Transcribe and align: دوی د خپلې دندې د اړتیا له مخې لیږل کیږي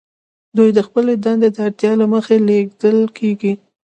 دوی 0.57 0.69
د 0.77 0.79
خپلې 0.87 1.13
دندې 1.25 1.49
د 1.55 1.57
اړتیا 1.67 1.91
له 2.01 2.05
مخې 2.13 2.35
لیږل 2.47 2.97
کیږي 3.17 3.53